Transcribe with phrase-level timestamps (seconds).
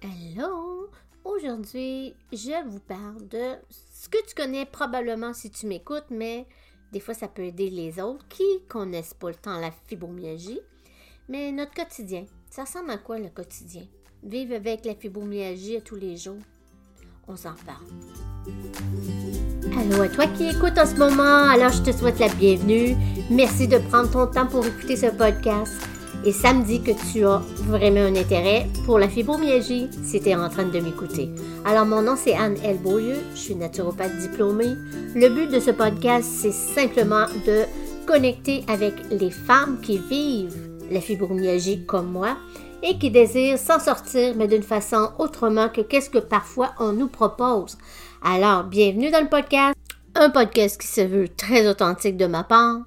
[0.00, 0.90] Hello!
[1.24, 6.46] Aujourd'hui, je vous parle de ce que tu connais probablement si tu m'écoutes, mais
[6.92, 10.60] des fois ça peut aider les autres qui connaissent pas le temps la fibromyalgie.
[11.28, 13.82] Mais notre quotidien, ça ressemble à quoi le quotidien?
[14.22, 16.38] Vivre avec la fibromyalgie tous les jours.
[17.26, 17.84] On s'en parle.
[19.76, 22.96] Allô à toi qui écoutes en ce moment, alors je te souhaite la bienvenue.
[23.32, 25.72] Merci de prendre ton temps pour écouter ce podcast
[26.24, 30.28] et ça me dit que tu as vraiment un intérêt pour la fibromyalgie si tu
[30.28, 31.30] es en train de m'écouter.
[31.64, 32.78] Alors, mon nom, c'est Anne L.
[33.34, 34.74] Je suis naturopathe diplômée.
[35.14, 37.64] Le but de ce podcast, c'est simplement de
[38.06, 40.56] connecter avec les femmes qui vivent
[40.90, 42.36] la fibromyalgie comme moi
[42.82, 47.08] et qui désirent s'en sortir, mais d'une façon autrement que qu'est-ce que parfois on nous
[47.08, 47.76] propose.
[48.22, 49.76] Alors, bienvenue dans le podcast.
[50.14, 52.78] Un podcast qui se veut très authentique de ma part,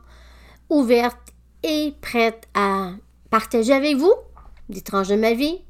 [0.70, 1.18] ouverte
[1.64, 2.92] et prête à
[3.32, 4.14] partager avec vous
[4.68, 5.64] des tranches de ma vie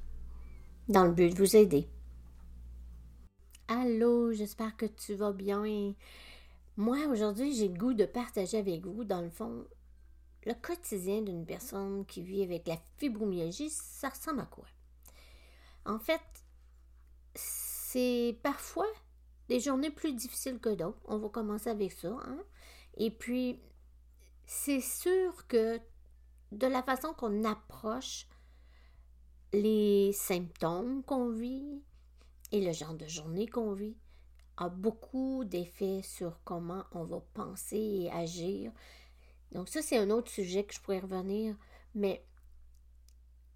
[0.89, 1.87] dans le but de vous aider.
[3.67, 5.93] Allô, j'espère que tu vas bien.
[6.75, 9.65] Moi, aujourd'hui, j'ai le goût de partager avec vous, dans le fond,
[10.45, 14.65] le quotidien d'une personne qui vit avec la fibromyalgie, ça ressemble à quoi?
[15.85, 16.21] En fait,
[17.35, 18.87] c'est parfois
[19.49, 20.99] des journées plus difficiles que d'autres.
[21.05, 22.09] On va commencer avec ça.
[22.09, 22.39] Hein?
[22.97, 23.61] Et puis,
[24.45, 25.79] c'est sûr que
[26.51, 28.27] de la façon qu'on approche
[29.53, 31.81] les symptômes qu'on vit
[32.51, 33.97] et le genre de journée qu'on vit
[34.57, 38.71] a beaucoup d'effets sur comment on va penser et agir.
[39.51, 41.55] Donc ça, c'est un autre sujet que je pourrais revenir,
[41.95, 42.23] mais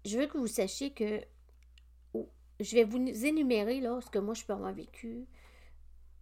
[0.04, 1.22] je veux que vous sachiez que
[2.60, 5.26] je vais vous énumérer là, ce que moi je peux avoir vécu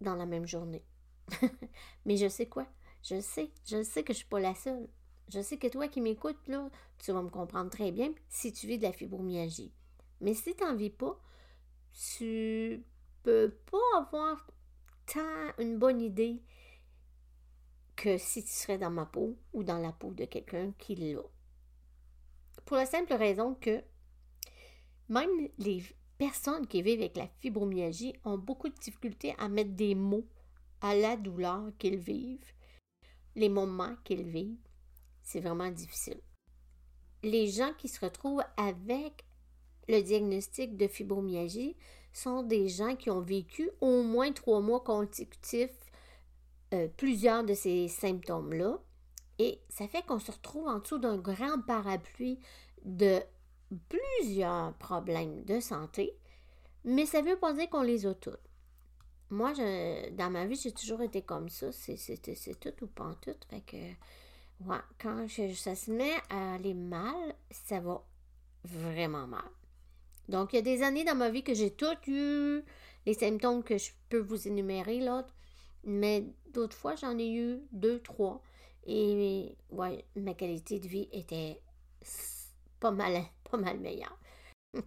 [0.01, 0.83] dans la même journée.
[2.05, 2.67] mais je sais quoi?
[3.03, 4.87] Je sais, je sais que je ne suis pas la seule.
[5.29, 8.67] Je sais que toi qui m'écoutes, là, tu vas me comprendre très bien si tu
[8.67, 9.73] vis de la fibromyalgie.
[10.21, 11.19] Mais si tu n'en vis pas,
[12.17, 12.83] tu
[13.23, 14.47] peux pas avoir
[15.07, 16.41] tant une bonne idée
[17.95, 21.21] que si tu serais dans ma peau ou dans la peau de quelqu'un qui l'a.
[22.65, 23.83] Pour la simple raison que
[25.09, 25.83] même les
[26.17, 30.27] personnes qui vivent avec la fibromyalgie ont beaucoup de difficultés à mettre des mots
[30.81, 32.53] à la douleur qu'ils vivent,
[33.35, 34.57] les moments qu'ils vivent
[35.25, 36.21] c'est vraiment difficile.
[37.23, 39.25] Les gens qui se retrouvent avec
[39.89, 41.75] le diagnostic de fibromyalgie
[42.13, 45.91] sont des gens qui ont vécu au moins trois mois consécutifs
[46.73, 48.79] euh, plusieurs de ces symptômes-là.
[49.39, 52.39] Et ça fait qu'on se retrouve en dessous d'un grand parapluie
[52.83, 53.19] de
[53.89, 56.15] plusieurs problèmes de santé,
[56.83, 58.37] mais ça ne veut pas dire qu'on les a tous.
[59.31, 61.71] Moi, dans ma vie, j'ai toujours été comme ça.
[61.71, 63.35] C'est tout ou pas tout.
[63.49, 63.77] Fait que
[64.61, 68.03] Ouais, quand ça se met à aller mal, ça va
[68.63, 69.43] vraiment mal.
[70.29, 72.63] Donc, il y a des années dans ma vie que j'ai toutes eu
[73.05, 75.25] les symptômes que je peux vous énumérer, là.
[75.83, 78.41] Mais d'autres fois, j'en ai eu deux, trois.
[78.87, 81.61] Et ouais, ma qualité de vie était
[82.79, 84.17] pas mal, pas mal meilleure.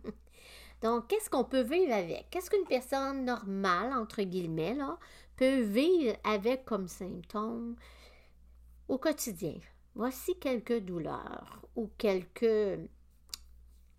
[0.82, 2.30] Donc, qu'est-ce qu'on peut vivre avec?
[2.30, 4.98] Qu'est-ce qu'une personne normale, entre guillemets, là,
[5.36, 7.76] peut vivre avec comme symptômes?
[8.88, 9.54] Au quotidien,
[9.94, 12.80] voici quelques douleurs ou quelques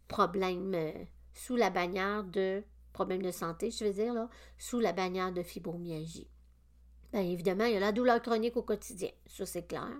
[0.07, 0.91] problèmes euh,
[1.35, 6.27] sous la bannière de problèmes de santé, je veux dire, sous la bannière de fibromyalgie.
[7.13, 9.95] Bien évidemment, il y a la douleur chronique au quotidien, ça c'est clair.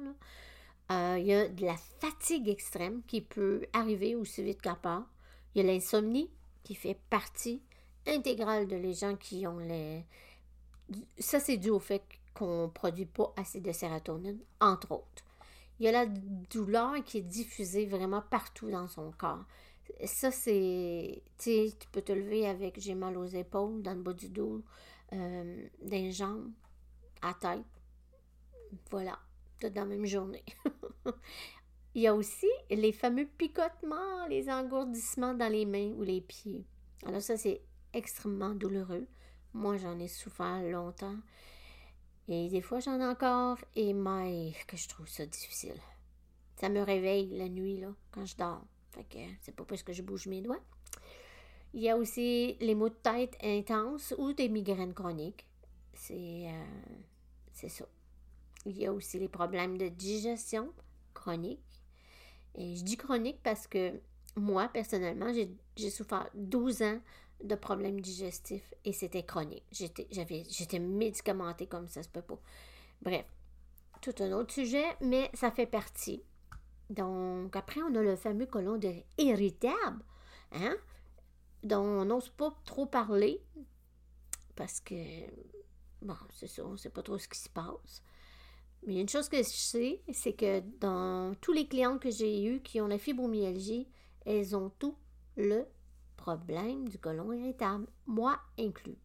[0.92, 5.08] Euh, il y a de la fatigue extrême qui peut arriver aussi vite qu'à part.
[5.54, 6.32] Il y a l'insomnie
[6.64, 7.62] qui fait partie
[8.08, 10.04] intégrale de les gens qui ont les.
[11.20, 12.04] Ça, c'est dû au fait
[12.40, 15.26] qu'on ne produit pas assez de sérotonine, entre autres.
[15.80, 19.44] Il y a la douleur qui est diffusée vraiment partout dans son corps.
[20.06, 21.22] Ça, c'est.
[21.38, 24.64] Tu peux te lever avec j'ai mal aux épaules, dans le bas du dos,
[25.14, 26.52] euh, dans jambes,
[27.22, 27.66] à tête.
[28.90, 29.20] Voilà,
[29.60, 30.46] tout dans la même journée.
[31.96, 36.64] Il y a aussi les fameux picotements, les engourdissements dans les mains ou les pieds.
[37.06, 37.62] Alors, ça, c'est
[37.94, 39.08] extrêmement douloureux.
[39.54, 41.18] Moi, j'en ai souffert longtemps.
[42.32, 45.74] Et des fois, j'en ai encore, et mais que je trouve ça difficile.
[46.58, 48.62] Ça me réveille la nuit, là, quand je dors.
[48.92, 50.62] Fait que c'est pas parce que je bouge mes doigts.
[51.74, 55.46] Il y a aussi les maux de tête intenses ou des migraines chroniques.
[55.94, 57.86] C'est euh, ça.
[58.66, 60.72] Il y a aussi les problèmes de digestion
[61.16, 61.60] chronique.
[62.56, 64.00] Et je dis chronique parce que
[64.36, 65.34] moi, personnellement,
[65.76, 67.00] j'ai souffert 12 ans
[67.44, 69.66] de problèmes digestifs et c'était chronique.
[69.72, 72.40] J'étais, médicamentée comme ça se peut pas.
[73.02, 73.26] Bref,
[74.02, 76.22] tout un autre sujet, mais ça fait partie.
[76.90, 80.04] Donc, après, on a le fameux colon de irritable.
[80.52, 80.76] Hein?
[81.64, 83.42] dont on n'ose pas trop parler
[84.56, 84.96] parce que,
[86.02, 88.04] bon, c'est ça, on ne sait pas trop ce qui se passe.
[88.86, 92.62] Mais une chose que je sais, c'est que dans tous les clients que j'ai eus
[92.62, 93.88] qui ont la fibromyalgie,
[94.26, 94.96] elles ont tout
[95.36, 95.66] le
[96.20, 98.98] problème du côlon irritable, moi inclus.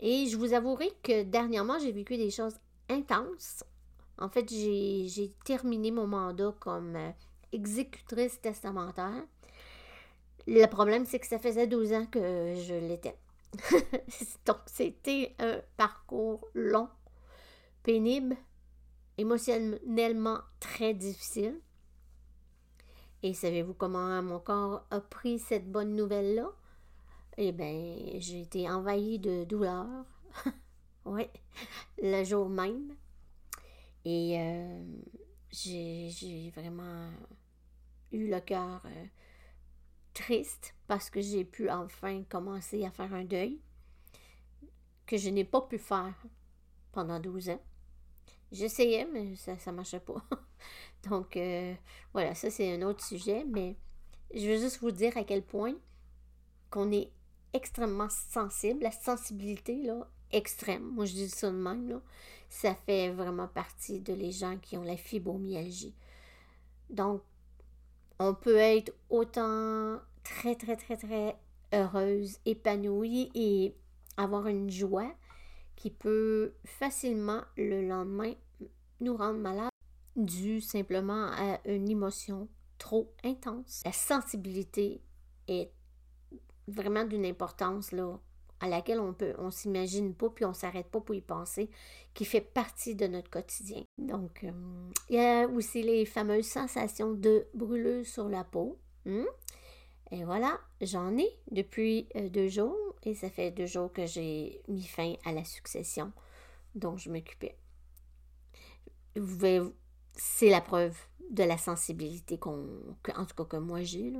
[0.00, 2.58] Et je vous avouerai que dernièrement, j'ai vécu des choses
[2.88, 3.64] intenses.
[4.18, 7.10] En fait, j'ai terminé mon mandat comme euh,
[7.52, 9.24] exécutrice testamentaire.
[10.46, 13.16] Le problème, c'est que ça faisait 12 ans que je l'étais.
[14.46, 16.88] Donc, c'était un parcours long,
[17.82, 18.36] pénible,
[19.18, 21.60] émotionnellement très difficile.
[23.22, 26.50] Et savez-vous comment mon corps a pris cette bonne nouvelle-là?
[27.36, 29.86] Eh bien, j'ai été envahie de douleur.
[31.04, 31.26] oui,
[32.02, 32.96] le jour même.
[34.04, 34.82] Et euh,
[35.50, 37.10] j'ai vraiment
[38.10, 39.04] eu le cœur euh,
[40.14, 43.60] triste parce que j'ai pu enfin commencer à faire un deuil
[45.06, 46.14] que je n'ai pas pu faire
[46.92, 47.60] pendant 12 ans.
[48.52, 50.22] J'essayais, mais ça ne marchait pas.
[51.08, 51.74] Donc, euh,
[52.12, 53.76] voilà, ça c'est un autre sujet, mais
[54.34, 55.74] je veux juste vous dire à quel point
[56.70, 57.10] qu'on est
[57.52, 62.00] extrêmement sensible, la sensibilité, là, extrême, moi je dis ça de même, là,
[62.48, 65.94] ça fait vraiment partie de les gens qui ont la fibromyalgie.
[66.90, 67.22] Donc,
[68.18, 71.36] on peut être autant très, très, très, très
[71.72, 73.74] heureuse, épanouie et
[74.16, 75.12] avoir une joie
[75.80, 78.34] qui peut facilement le lendemain
[79.00, 79.70] nous rendre malade
[80.14, 83.80] dû simplement à une émotion trop intense.
[83.86, 85.00] La sensibilité
[85.48, 85.72] est
[86.68, 88.20] vraiment d'une importance là,
[88.60, 91.70] à laquelle on peut, on s'imagine pas, puis on s'arrête pas pour y penser,
[92.12, 93.82] qui fait partie de notre quotidien.
[93.96, 94.50] Donc, euh,
[95.08, 98.78] il y a aussi les fameuses sensations de brûlure sur la peau.
[99.06, 99.24] Hmm?
[100.10, 104.60] Et voilà, j'en ai depuis euh, deux jours, et ça fait deux jours que j'ai
[104.68, 106.12] mis fin à la succession
[106.74, 107.56] dont je m'occupais.
[110.14, 110.96] C'est la preuve
[111.30, 112.66] de la sensibilité qu'on,
[113.16, 114.12] en tout cas que moi j'ai.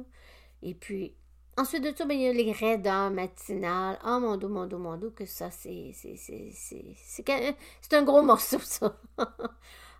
[0.62, 1.14] Et puis,
[1.60, 3.98] Ensuite de ça, ben, il y a les raideurs matinales.
[4.02, 5.92] Oh mon dos, mon dos, mon dos, que ça, c'est.
[5.92, 8.98] C'est un gros morceau, ça.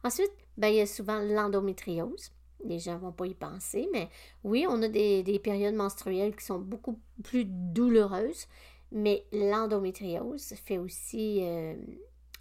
[0.04, 2.32] Ensuite, ben, il y a souvent l'endométriose.
[2.64, 4.08] Les gens ne vont pas y penser, mais
[4.44, 8.46] oui, on a des, périodes menstruelles qui sont beaucoup plus douloureuses,
[8.92, 11.74] mais l'endométriose fait aussi euh,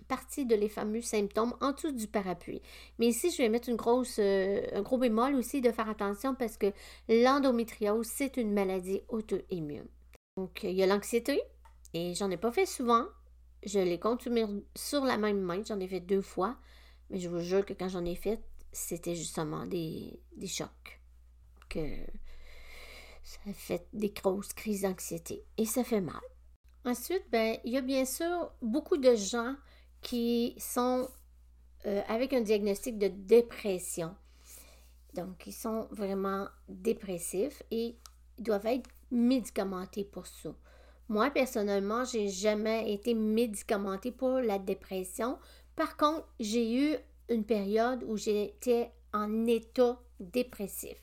[0.07, 2.61] partie de les fameux symptômes en dessous du parapluie.
[2.97, 6.35] Mais ici, je vais mettre une grosse, euh, un gros bémol aussi de faire attention
[6.35, 6.73] parce que
[7.07, 9.87] l'endométriose, c'est une maladie auto-immune.
[10.37, 11.41] Donc, il y a l'anxiété
[11.93, 13.05] et j'en ai pas fait souvent.
[13.63, 16.57] Je l'ai consumé sur la même main, j'en ai fait deux fois,
[17.09, 18.41] mais je vous jure que quand j'en ai fait,
[18.71, 21.01] c'était justement des, des chocs.
[21.69, 21.85] Que
[23.23, 26.21] ça fait des grosses crises d'anxiété et ça fait mal.
[26.85, 29.55] Ensuite, ben, il y a bien sûr beaucoup de gens
[30.01, 31.09] qui sont
[31.85, 34.15] euh, avec un diagnostic de dépression.
[35.13, 37.95] Donc, ils sont vraiment dépressifs et
[38.37, 40.49] ils doivent être médicamentés pour ça.
[41.09, 45.39] Moi, personnellement, j'ai jamais été médicamentée pour la dépression.
[45.75, 46.97] Par contre, j'ai eu
[47.29, 50.97] une période où j'étais en état dépressif.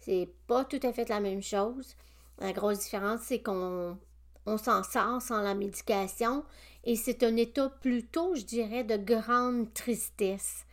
[0.00, 1.96] C'est pas tout à fait la même chose.
[2.38, 3.98] La grosse différence, c'est qu'on
[4.46, 6.44] on s'en sort sans la médication
[6.84, 10.66] et c'est un état plutôt, je dirais, de grande tristesse.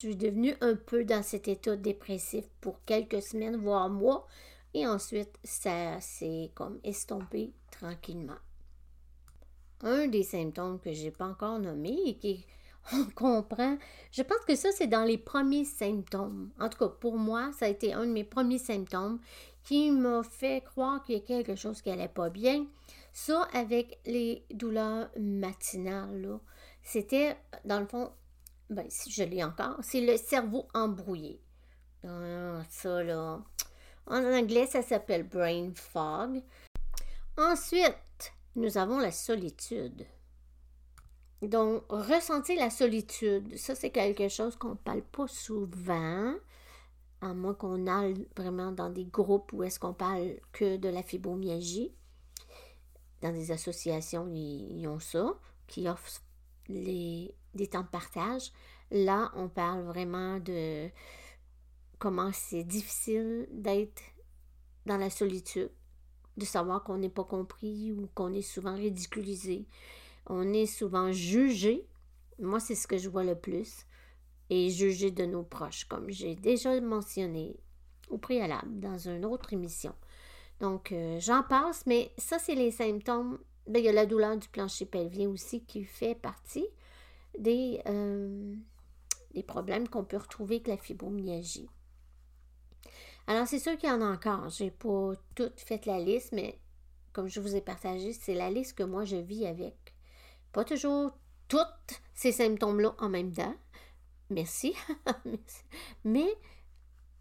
[0.00, 4.26] Je suis devenue un peu dans cet état dépressif pour quelques semaines, voire mois,
[4.72, 8.38] et ensuite ça s'est comme estompé tranquillement.
[9.82, 12.46] Un des symptômes que j'ai pas encore nommé et qui
[12.92, 13.76] on comprend,
[14.10, 16.50] je pense que ça c'est dans les premiers symptômes.
[16.58, 19.20] En tout cas, pour moi, ça a été un de mes premiers symptômes
[19.64, 22.66] qui m'a fait croire qu'il y a quelque chose qui allait pas bien.
[23.12, 26.38] Ça, avec les douleurs matinales,
[26.82, 28.12] c'était, dans le fond,
[28.70, 31.40] ben, je l'ai encore, c'est le cerveau embrouillé.
[32.04, 33.42] Ah, ça, là.
[34.06, 36.42] En anglais, ça s'appelle brain fog.
[37.36, 40.06] Ensuite, nous avons la solitude.
[41.42, 46.34] Donc, ressentir la solitude, ça, c'est quelque chose qu'on ne parle pas souvent,
[47.20, 51.02] à moins qu'on aille vraiment dans des groupes où est-ce qu'on parle que de la
[51.02, 51.92] fibromyalgie
[53.22, 56.22] dans des associations, ils, ont ça, qui offrent
[56.68, 58.52] les, des temps de partage.
[58.90, 60.88] Là, on parle vraiment de
[61.98, 64.02] comment c'est difficile d'être
[64.86, 65.70] dans la solitude,
[66.36, 69.66] de savoir qu'on n'est pas compris ou qu'on est souvent ridiculisé.
[70.26, 71.86] On est souvent jugé.
[72.38, 73.84] Moi, c'est ce que je vois le plus.
[74.50, 77.56] Et jugé de nos proches, comme j'ai déjà mentionné
[78.08, 79.94] au préalable dans une autre émission.
[80.60, 83.38] Donc, euh, j'en passe, mais ça, c'est les symptômes.
[83.66, 86.66] Ben, il y a la douleur du plancher pelvien aussi qui fait partie
[87.38, 88.54] des, euh,
[89.34, 91.68] des problèmes qu'on peut retrouver avec la fibromyalgie.
[93.26, 94.48] Alors, c'est sûr qu'il y en a encore.
[94.48, 96.58] Je n'ai pas tout fait la liste, mais
[97.12, 99.94] comme je vous ai partagé, c'est la liste que moi je vis avec.
[100.52, 101.12] Pas toujours
[101.46, 101.58] tous
[102.14, 103.54] ces symptômes-là en même temps.
[104.30, 104.74] Merci.
[106.04, 106.28] mais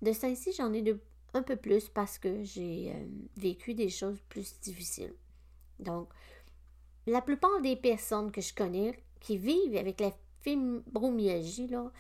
[0.02, 1.00] de ça ici, j'en ai de,
[1.38, 3.06] un peu plus parce que j'ai euh,
[3.38, 5.14] vécu des choses plus difficiles.
[5.80, 6.10] Donc,
[7.06, 11.92] la plupart des personnes que je connais qui vivent avec la fibromyalgie, là,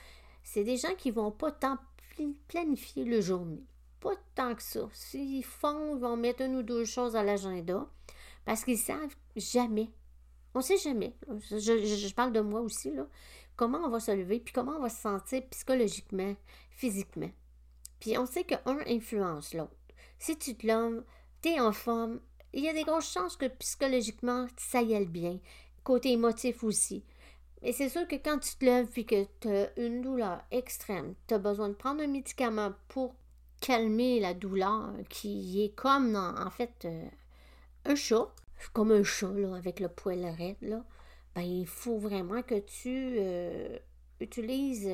[0.44, 1.78] c'est des gens qui vont pas tant
[2.48, 3.64] planifier le journée.
[4.00, 4.88] Pas tant que ça.
[4.94, 7.88] S'ils font, ils vont mettre une ou deux choses à l'agenda
[8.46, 9.90] parce qu'ils savent jamais.
[10.54, 11.16] On sait jamais.
[11.52, 13.08] Je, je, parle de moi aussi, là.
[13.56, 16.36] Comment on va se lever, puis comment on va se sentir psychologiquement,
[16.70, 17.30] physiquement.
[18.00, 19.76] Puis on sait qu'un influence l'autre.
[20.20, 21.04] Si tu te lèves,
[21.48, 22.20] es en forme,
[22.54, 25.40] il y a des grosses chances que psychologiquement, ça y aille bien.
[25.84, 27.04] Côté émotif aussi.
[27.62, 31.16] Mais c'est sûr que quand tu te lèves et que tu as une douleur extrême,
[31.28, 33.16] tu as besoin de prendre un médicament pour
[33.62, 37.06] calmer la douleur qui est comme, en fait, euh,
[37.86, 38.28] un chat,
[38.74, 40.84] comme un chat, là, avec le poil raide, là.
[41.36, 43.78] Ben, il faut vraiment que tu euh,
[44.20, 44.90] utilises,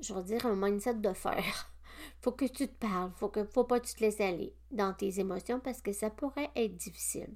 [0.00, 1.72] je vais dire, un mindset de fer.
[2.20, 4.92] faut que tu te parles, faut que faut pas que tu te laisses aller dans
[4.92, 7.30] tes émotions parce que ça pourrait être difficile.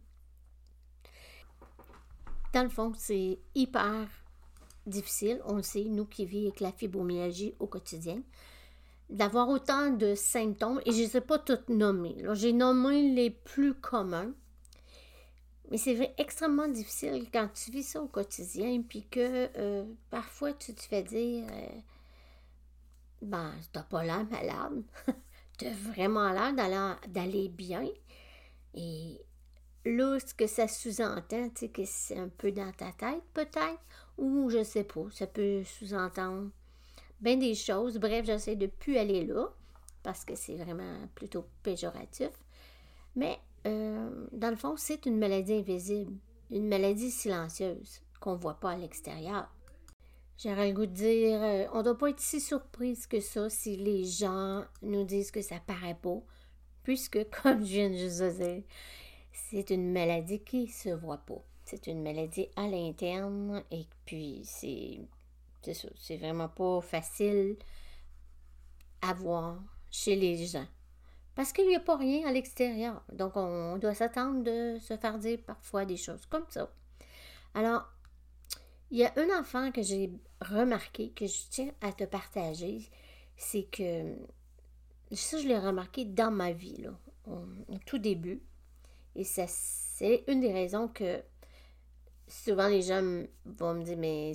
[2.54, 4.08] Dans le fond, c'est hyper
[4.86, 8.22] difficile, on le sait, nous qui vivons avec la fibromyalgie au quotidien,
[9.10, 12.16] d'avoir autant de symptômes, et je ne ai pas toutes nommés.
[12.32, 14.32] J'ai nommé les plus communs,
[15.70, 20.74] mais c'est extrêmement difficile quand tu vis ça au quotidien, puis que euh, parfois tu
[20.74, 21.68] te fais dire euh,
[23.22, 24.82] ben, t'as pas l'air malade.
[25.58, 27.88] t'as vraiment l'air d'aller bien.
[28.74, 29.20] Et
[29.84, 33.80] là, ce que ça sous-entend, tu sais, que c'est un peu dans ta tête, peut-être,
[34.16, 36.50] ou je sais pas, ça peut sous-entendre
[37.20, 37.98] bien des choses.
[37.98, 39.48] Bref, j'essaie de plus aller là,
[40.02, 42.30] parce que c'est vraiment plutôt péjoratif.
[43.16, 46.14] Mais, euh, dans le fond, c'est une maladie invisible,
[46.50, 49.48] une maladie silencieuse qu'on ne voit pas à l'extérieur.
[50.40, 53.50] J'aurais le goût de dire, euh, on ne doit pas être si surprise que ça
[53.50, 56.20] si les gens nous disent que ça paraît pas,
[56.84, 58.62] puisque, comme je viens de juste dire,
[59.32, 61.42] c'est une maladie qui se voit pas.
[61.64, 65.00] C'est une maladie à l'interne et puis c'est,
[65.62, 67.56] c'est ça, c'est vraiment pas facile
[69.02, 69.58] à voir
[69.90, 70.66] chez les gens.
[71.34, 73.02] Parce qu'il n'y a pas rien à l'extérieur.
[73.12, 76.70] Donc, on doit s'attendre de se faire dire parfois des choses comme ça.
[77.54, 77.88] Alors,
[78.90, 82.80] il y a un enfant que j'ai remarqué, que je tiens à te partager,
[83.36, 84.14] c'est que
[85.12, 86.90] ça, je l'ai remarqué dans ma vie, là,
[87.26, 88.42] au, tout début.
[89.14, 91.22] Et ça, c'est une des raisons que
[92.26, 93.02] souvent les gens
[93.44, 94.32] vont me dire, mais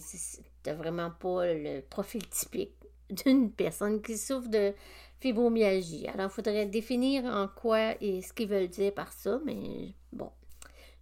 [0.64, 2.76] t'as vraiment pas le profil typique
[3.10, 4.74] d'une personne qui souffre de
[5.20, 6.08] fibromyalgie.
[6.08, 10.32] Alors, il faudrait définir en quoi et ce qu'ils veulent dire par ça, mais bon,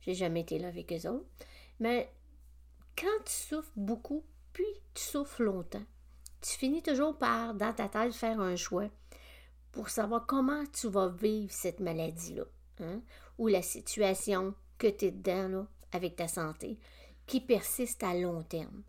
[0.01, 1.25] j'ai jamais été là avec eux autres.
[1.79, 2.09] Mais
[3.01, 5.83] quand tu souffres beaucoup, puis tu souffres longtemps,
[6.39, 8.89] tu finis toujours par, dans ta tête, faire un choix
[9.71, 12.43] pour savoir comment tu vas vivre cette maladie-là,
[12.81, 13.01] hein,
[13.39, 16.77] ou la situation que tu es dedans là, avec ta santé,
[17.25, 18.83] qui persiste à long terme.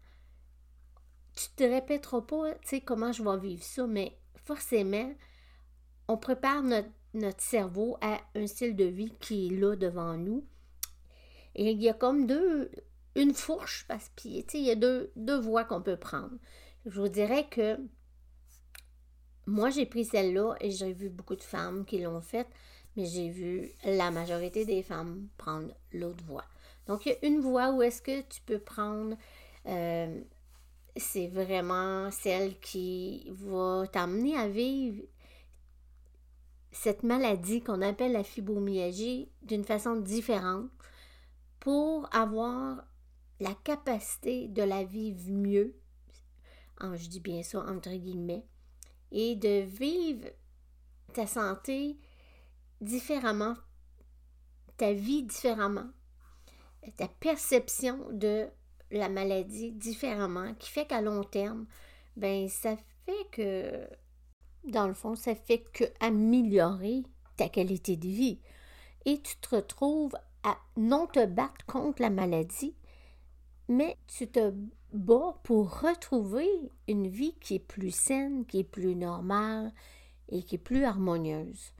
[1.35, 5.15] Tu te répéteras pas, tu sais, comment je vais vivre ça, mais forcément,
[6.09, 10.45] on prépare notre, notre cerveau à un style de vie qui est là devant nous.
[11.55, 12.71] Et il y a comme deux,
[13.15, 16.37] une fourche, parce que il y a deux, deux voies qu'on peut prendre.
[16.87, 17.79] Je vous dirais que
[19.47, 22.49] moi, j'ai pris celle-là et j'ai vu beaucoup de femmes qui l'ont faite,
[22.97, 26.45] mais j'ai vu la majorité des femmes prendre l'autre voie.
[26.87, 29.17] Donc, il y a une voie où est-ce que tu peux prendre,
[29.67, 30.21] euh,
[30.97, 35.03] c'est vraiment celle qui va t'amener à vivre
[36.71, 40.71] cette maladie qu'on appelle la fibromyalgie d'une façon différente
[41.61, 42.85] pour avoir
[43.41, 45.75] la capacité de la vivre mieux,
[46.81, 48.45] je dis bien ça entre guillemets,
[49.11, 50.29] et de vivre
[51.13, 51.99] ta santé
[52.81, 53.55] différemment,
[54.77, 55.91] ta vie différemment,
[56.97, 58.49] ta perception de
[58.91, 61.67] la maladie différemment, qui fait qu'à long terme,
[62.17, 63.89] ben ça fait que,
[64.65, 67.05] dans le fond, ça fait que améliorer
[67.37, 68.41] ta qualité de vie.
[69.05, 72.75] Et tu te retrouves à non te battre contre la maladie,
[73.73, 74.53] mais tu te
[74.93, 76.47] bats pour retrouver
[76.87, 79.73] une vie qui est plus saine, qui est plus normale
[80.29, 81.73] et qui est plus harmonieuse.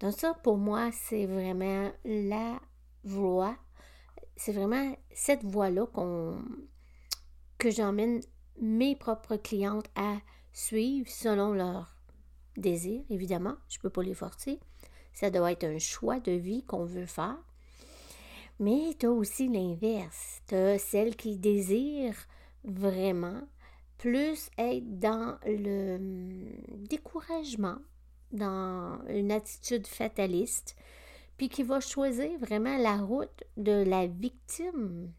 [0.00, 2.60] Donc ça, pour moi, c'est vraiment la
[3.02, 3.56] voie.
[4.36, 5.86] C'est vraiment cette voie-là
[7.58, 8.20] que j'emmène
[8.60, 10.18] mes propres clientes à
[10.52, 11.96] suivre selon leurs
[12.56, 13.54] désirs, évidemment.
[13.68, 14.60] Je ne peux pas les forcer.
[15.12, 17.38] Ça doit être un choix de vie qu'on veut faire.
[18.60, 20.40] Mais tu as aussi l'inverse.
[20.46, 22.26] Tu as celles qui désirent
[22.64, 23.42] vraiment
[23.98, 27.78] plus être dans le hum, découragement,
[28.32, 30.76] dans une attitude fataliste,
[31.36, 35.12] puis qui va choisir vraiment la route de la victime.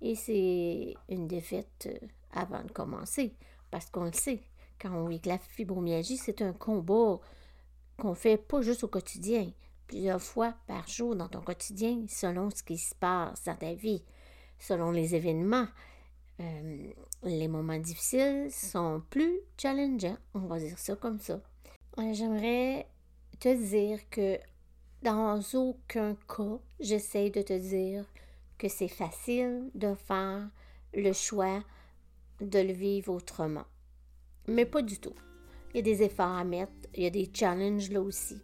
[0.00, 3.34] Et c'est une défaite euh, avant de commencer,
[3.70, 4.42] parce qu'on le sait,
[4.80, 7.18] quand on vit la fibromyalgie, c'est un combat
[7.96, 9.50] qu'on fait pas juste au quotidien,
[9.86, 14.02] plusieurs fois par jour dans ton quotidien, selon ce qui se passe dans ta vie,
[14.58, 15.66] selon les événements.
[16.40, 21.40] Euh, les moments difficiles sont plus challengeants, on va dire ça comme ça.
[21.98, 22.86] Euh, j'aimerais
[23.40, 24.38] te dire que
[25.02, 28.04] dans aucun cas, j'essaie de te dire
[28.58, 30.48] que c'est facile de faire
[30.94, 31.62] le choix
[32.40, 33.64] de le vivre autrement.
[34.48, 35.14] Mais pas du tout.
[35.72, 38.40] Il y a des efforts à mettre, il y a des challenges là aussi.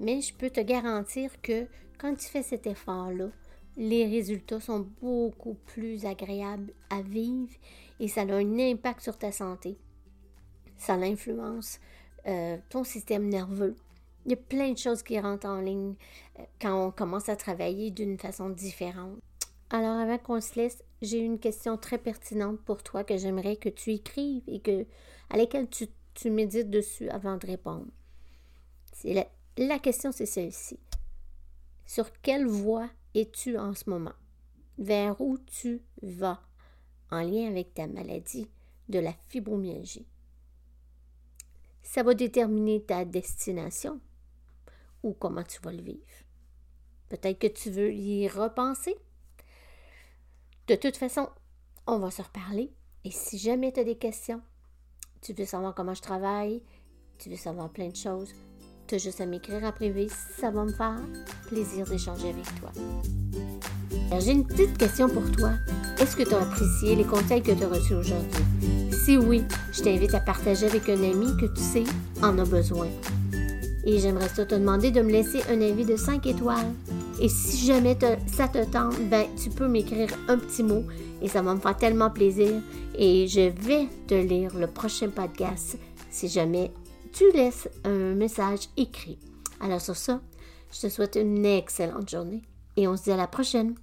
[0.00, 1.66] Mais je peux te garantir que
[1.98, 3.28] quand tu fais cet effort-là,
[3.76, 7.52] les résultats sont beaucoup plus agréables à vivre
[8.00, 9.76] et ça a un impact sur ta santé.
[10.76, 11.80] Ça influence
[12.26, 13.76] euh, ton système nerveux.
[14.26, 15.94] Il y a plein de choses qui rentrent en ligne
[16.38, 19.18] euh, quand on commence à travailler d'une façon différente.
[19.70, 23.68] Alors avant qu'on se laisse, j'ai une question très pertinente pour toi que j'aimerais que
[23.68, 24.86] tu écrives et que,
[25.30, 27.86] à laquelle tu, médites dessus avant de répondre.
[29.02, 30.78] La, la question, c'est celle-ci.
[31.86, 34.14] Sur quelle voie es-tu en ce moment?
[34.78, 36.40] Vers où tu vas?
[37.10, 38.48] En lien avec ta maladie
[38.88, 40.06] de la fibromyalgie?
[41.82, 44.00] Ça va déterminer ta destination
[45.02, 46.00] ou comment tu vas le vivre.
[47.08, 48.96] Peut-être que tu veux y repenser.
[50.66, 51.28] De toute façon,
[51.86, 52.72] on va se reparler.
[53.04, 54.42] Et si jamais tu as des questions,
[55.20, 56.62] tu veux savoir comment je travaille,
[57.18, 58.32] tu veux savoir plein de choses,
[58.86, 60.08] tu as juste à m'écrire en privé.
[60.38, 60.98] Ça va me faire
[61.48, 62.70] plaisir d'échanger avec toi.
[64.20, 65.52] J'ai une petite question pour toi.
[65.98, 68.42] Est-ce que tu as apprécié les conseils que tu as reçus aujourd'hui?
[69.04, 71.84] Si oui, je t'invite à partager avec un ami que tu sais
[72.22, 72.88] en a besoin.
[73.84, 76.72] Et j'aimerais te demander de me laisser un avis de 5 étoiles.
[77.20, 80.84] Et si jamais ça te tente, ben, tu peux m'écrire un petit mot
[81.22, 82.62] et ça va me faire tellement plaisir.
[82.96, 85.76] Et je vais te lire le prochain podcast
[86.10, 86.70] si jamais
[87.14, 89.18] tu laisses un message écrit.
[89.60, 90.20] Alors sur ça,
[90.72, 92.42] je te souhaite une excellente journée
[92.76, 93.76] et on se dit à la prochaine.